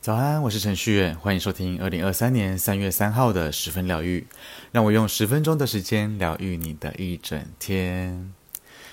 [0.00, 4.26] 早安，我是程序员，欢迎收听二零二三年三月三号的十分疗愈。
[4.70, 8.34] 让我用十分钟的时间疗愈你的一整天。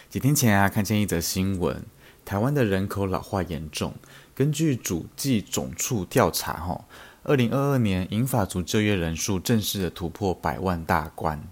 [0.10, 1.84] 几天前啊，看见一则新闻，
[2.24, 3.94] 台湾的人口老化严重。
[4.34, 6.86] 根据主计总处调查，哈，
[7.24, 11.44] 二零二二年银发族就业人数正式的突破百万大关，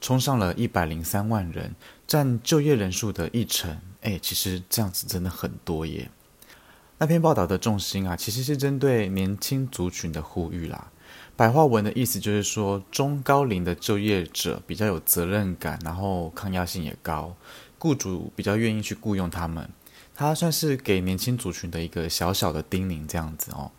[0.00, 1.74] 冲上了一百零三万人，
[2.06, 3.78] 占就业人数的一成。
[4.02, 6.08] 哎，其实这样子真的很多耶。
[6.98, 10.90] 那篇报道的重心啊，其实是针对年轻族群的呼吁啦。
[11.34, 17.36] 白话文的意思就是说，中高龄的就业者比较有责任感，然后抗压性也高，
[17.78, 19.68] 雇主比较愿意去雇佣他们。
[20.14, 23.70] 他算是给年轻族群的一个小小的叮咛，这样子哦。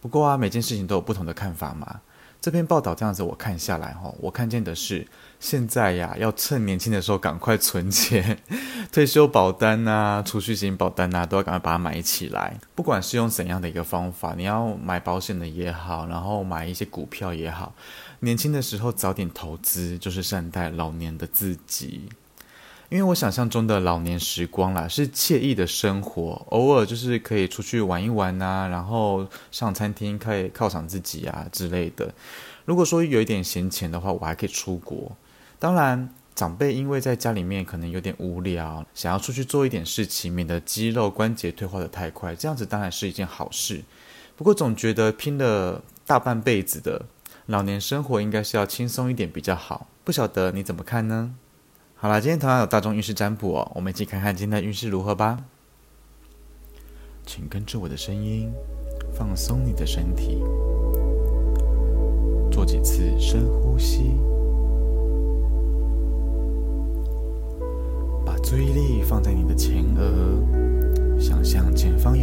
[0.00, 2.00] 不过啊，每件事情都有不同的看法嘛。
[2.40, 5.06] 这篇报道这样子我看下来哈，我看见的是
[5.38, 8.38] 现在呀，要趁年轻的时候赶快存钱，
[8.90, 12.58] 退休保单呐、储蓄型保单呐，都要赶快把它买起来。
[12.74, 17.74] 不管是用怎样的一个方法，你要买保险的也好，然后买一些股票也好，
[18.20, 22.08] 年轻的时候早点投资，就是善待老年的自己。
[22.90, 32.12] 因为我想象中的老年时光啦，是惬意的生活，偶尔就是可以出去玩一玩啊，然后上餐厅可以犒赏自己啊之类的。
[32.64, 35.16] 如果说有一点闲钱的话，我还可以出国。
[35.60, 43.84] 当然，长辈因为在家里面可能有点无聊，想要出去做一点事情，免得肌肉关节退化的太快，这样子当然是一件好事。
[44.36, 47.06] 不过总觉得拼了大半辈子的
[47.46, 49.86] 老年生活，应该是要轻松一点比较好。
[50.02, 51.36] 不晓得你怎么看呢？
[52.02, 55.44] 好啦，今天同样有大众运势占卜哦，我们一起看看今天的运势如何吧。
[57.26, 58.50] 请跟着我的声音，
[59.12, 60.42] 放松你的身体，
[62.50, 64.18] 做几次深呼吸，
[68.24, 72.16] 把注意力放在你的前额，想象前方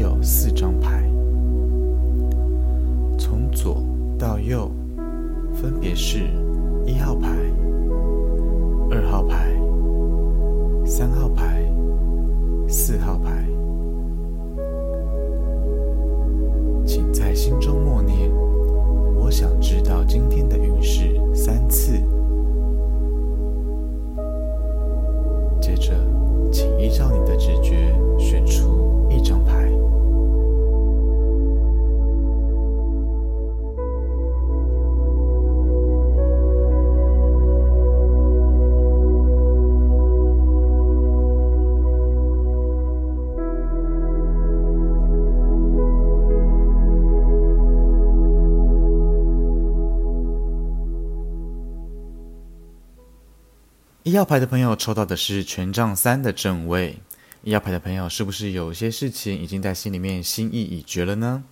[54.07, 56.97] 一号牌的朋友抽到的是权杖三的正位。
[57.43, 61.43] 一号牌的朋友是不是有些事情已经在心里面心意已决了呢？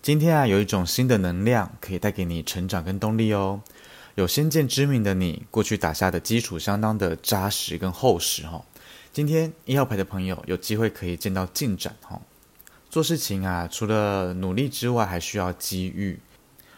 [0.00, 3.60] 今天啊，有一种新的能量可以带给你成长跟动力哦。
[4.14, 8.64] 有先见之明的你，过去打下的基础相当的扎实跟厚实哈、哦。
[9.12, 12.22] 今天一号牌的朋友有机会可以见到进展哈、哦。
[12.88, 16.18] 做事情啊，除了努力之外，还需要机遇。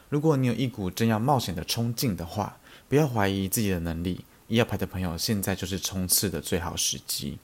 [0.09, 2.57] 如果你有一股正要冒险的冲劲的话，
[2.89, 4.25] 不要怀疑自己的能力。
[4.51, 7.39] 一号牌的朋友，现在就是冲刺的最好时机，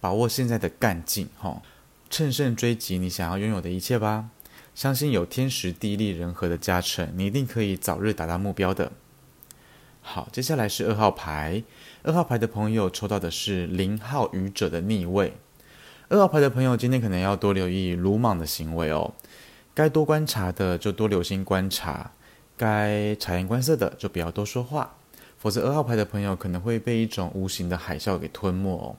[0.00, 1.60] 把握现在的干劲，哈，
[2.08, 4.30] 乘胜追击你想要拥有的一切吧。
[4.72, 8.92] 相信有天时地利人和的加成，你一定可以早日达到目标的。
[10.00, 11.64] 好，接下来是二号牌，
[12.04, 15.32] 二号牌的朋友抽到的是零号愚者的逆位。
[16.08, 19.12] 二号牌的朋友，今天可能要多留意鲁莽的行为哦，
[19.74, 22.12] 该多观察的就多留心观察，
[22.56, 24.94] 该察言观色的就不要多说话。
[25.44, 28.96] 否则，二号牌的朋友可能会被一种无形的海啸给吞没哦。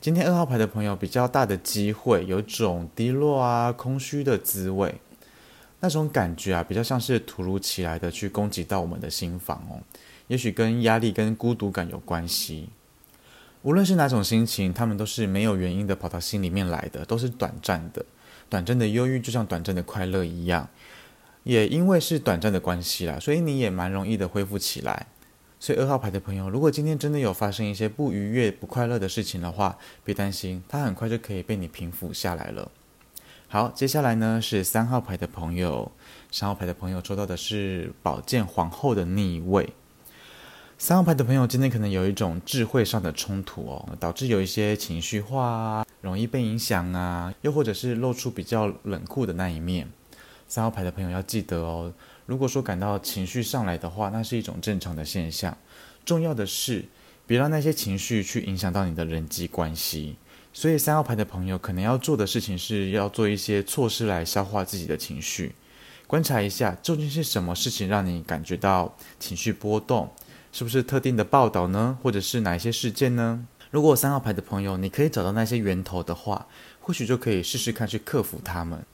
[0.00, 4.94] 今天二号牌的朋友比较大的机会，有种低落啊、空虚的滋味，
[5.80, 9.82] 那种感觉啊，比较像是突如其来的去攻击到我们的心房哦。
[10.28, 12.68] 也许跟压力、跟孤独感有关系。
[13.62, 18.06] 无论是哪种心情，他们都是没有原因的跑到心里面来的，都是短暂的。
[18.48, 20.68] 短暂的忧郁就像短暂的快乐一样，
[21.42, 25.08] 也因为是短暂的关系啦，所以你也蛮容易的恢复起来。
[25.62, 32.70] 所以二号牌的朋友，如果今天真的有发生一些不愉悦、不快乐的事情的话，别担心，它很快就可以被你平复下来了。
[33.46, 35.92] 好，接下来呢是三号牌的朋友，
[36.32, 39.74] 三号牌的朋友抽到的是宝剑皇后的逆位。
[40.78, 49.86] 三号牌的朋友今天可能有一种智慧上的冲突哦，导致有一些情绪化啊，容易被影响啊，又或者是露出比较冷酷的那一面。
[50.48, 51.92] 三号牌的朋友要记得哦。
[52.30, 55.58] 如果说感到情绪上来的话，那是一种正常的现象。
[56.04, 56.84] 重要的是，
[57.26, 60.14] 别让那些情绪去影响到你的人际关系。
[60.52, 65.56] 所以三号牌的朋友可能要做的事情是要做一些措施来消化自己的情绪，
[66.06, 70.08] 观察一下究竟是什么事情让你感觉到情绪波动，
[70.52, 71.98] 是不是特定的报道呢？
[72.00, 73.44] 或者是哪一些事件呢？
[73.72, 76.46] 如果三号牌的朋友你可以找到那些源头的话，
[76.78, 78.86] 或许就可以试试看去克服它们。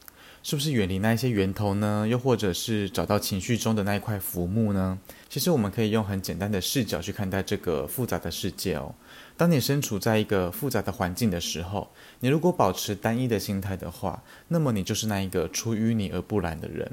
[0.46, 2.06] 是不是远离那一些源头呢？
[2.08, 4.96] 又或者是找到情绪中的那一块浮木呢？
[5.28, 8.94] 其实我们可以用很简单的视角去看待这个复杂的世界哦。
[9.36, 11.90] 当你身处在一个复杂的环境的时候，
[12.20, 16.92] 你如果保持单一的心态的话，那么你就是那一个出淤泥而不染的人。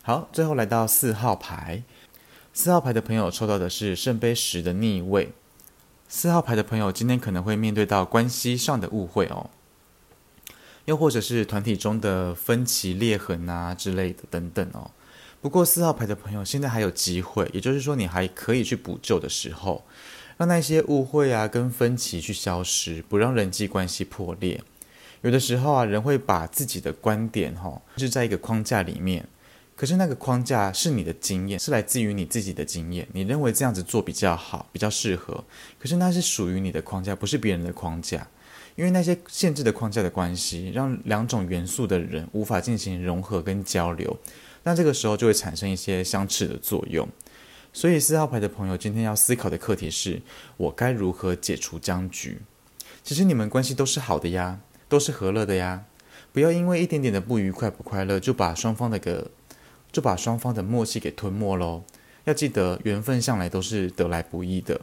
[0.00, 1.82] 好，最后来到四号牌，
[2.54, 5.34] 四号牌的朋友抽到的是圣杯十的逆位。
[6.08, 9.50] 四号牌的朋友今天可能会面对到关系上的误会哦。
[10.88, 14.90] 又或者是团体中的分歧裂痕啊之类的等等哦。
[15.38, 19.84] 不过四号牌的朋友现在还有机会，也就是说你还可以去补救的时候，
[20.38, 24.62] 让那些误会啊跟分歧去消失，不让人际关系破裂。
[25.20, 29.28] 有的时候啊，人会把自己的观点哈，是在一个框架里面，
[29.76, 35.44] 可是那个框架是你的经验，是来自于你自己的经验，你认为这样子做比较好，比较适合，
[35.78, 38.26] 可是那是属于你的框架，不是别人的框架。
[38.78, 44.16] 因为那些限制的框架的关系，让两种元素的人无法进行融合跟交流，
[44.62, 47.08] 那这个时候就会产生一些相斥的作用。
[47.72, 50.22] 所以四号牌的朋友今天要思考的课题是：
[50.56, 52.38] 我该如何解除僵局？
[53.02, 55.86] 其实你们关系都是好的呀，都是和乐的呀，
[56.32, 59.32] 不要因为一点点的不愉快、不快乐，就把双方的个
[59.90, 61.82] 就把双方的默契给吞没喽。
[62.26, 64.80] 要记得，缘分向来都是得来不易的。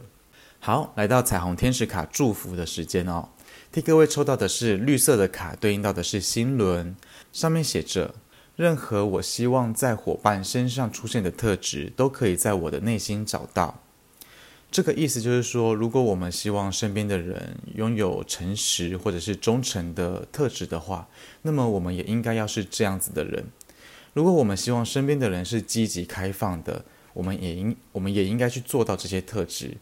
[0.58, 3.30] 好，来到彩虹天使卡祝福的时间哦。
[3.72, 6.96] 替各位抽到的是绿色的卡，对应到的是心轮，
[7.32, 8.14] 上面写着：
[8.56, 13.82] 任何我希望在伙伴身上出现的特质，都可以在我的内心找到。
[14.70, 21.08] 这个意思就是说，如果我们希望身边的人拥有诚实或者是忠诚的特质的话，
[21.42, 23.44] 那么我们也应该要是这样子的人。
[24.12, 29.76] 如果我们希望身边的人是积极开放的，我们也应我们也应该去做到这些特质。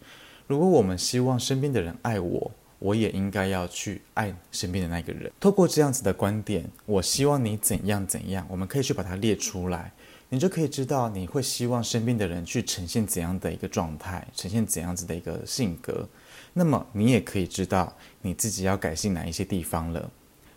[0.47, 5.31] 如果我们希望身边的人爱我，我也应该要去爱身边的那个人。
[5.41, 9.93] 透过这样子的观点，我希望你怎样怎样，我们可以去把它列出来，
[10.29, 16.09] 你就可以知道你会希望身边的人去呈现怎样的一个状态，呈现怎样子的一个性格。
[16.53, 20.11] 那么你也可以知道你自己要改进哪一些地方了。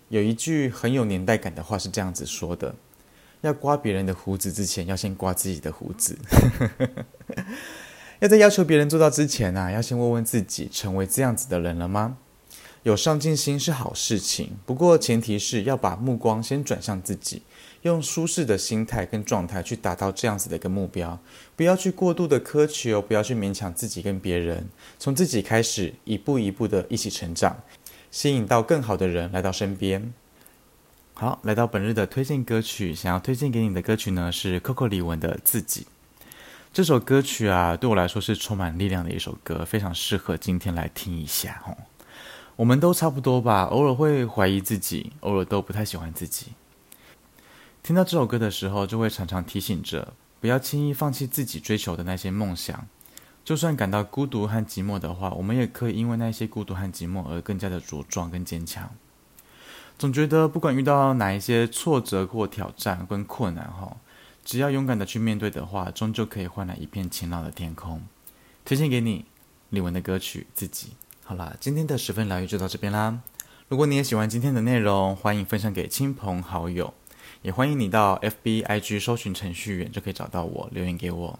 [0.09, 2.75] 有一句很有年代感的话是这样子说的：
[3.41, 6.17] 要刮别人的胡子之前，要先刮自己的胡子。
[8.19, 12.17] 要在要求别人做到之前啊，要先问问自己，成为这样子的人了吗？
[12.83, 17.43] 有上进心是好事情，不过前提是要把目光先转向自己，
[17.81, 21.19] 用舒适的心态跟状态去达到这样子的一个目标，
[21.55, 24.67] 不要去过度的苛求，不要去勉强自己跟别人，
[24.97, 27.57] 从自己开始，一步一步的一起成长，
[28.09, 30.13] 吸引到更好的人来到身边。
[31.13, 35.81] 好，来到本日的推荐歌曲，想要推荐给你的歌曲呢是 Coco 李玟的《自己》。
[36.73, 41.75] 这首歌曲啊，对我来说是充满力量的一首歌，非常适合今天来听一下哦。
[42.55, 46.53] 我们都差不多吧，偶尔会怀疑自己，偶尔都不太喜欢自己。
[47.81, 52.87] 听到这首歌的时候，就会常常提醒着，不要轻易放弃自己追求的那些梦想。
[53.43, 58.91] 就算感到孤独和寂寞的话，我们也可以因为那些孤独和寂寞而更加的茁壮跟坚强。
[59.97, 63.97] 总觉得不管遇到哪一些挫折或挑战跟困难，哈。
[64.47, 68.01] 只要勇敢的去面对的话，终究可以换来一片晴朗的天空。
[68.63, 69.25] 推荐给你
[69.71, 70.87] 李玟的歌曲《自己》。
[71.25, 73.19] 好啦，今天的十分疗愈就到这边啦。
[73.67, 76.93] 如果你也喜欢今天的内容，欢迎分享给亲朋好友，
[77.41, 81.37] 也欢迎你到 FB IG 搜寻程序员就可以找到我，留言给我。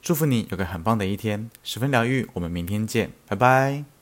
[0.00, 2.26] 祝福你有个很棒的一天，十分疗愈。
[2.32, 3.95] 我们明天见，拜拜。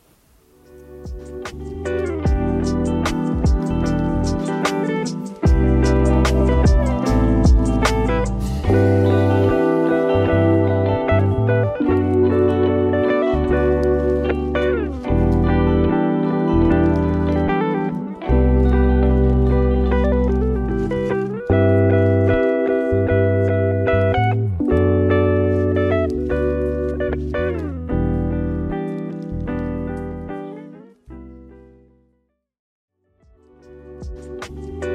[34.57, 34.94] Bye.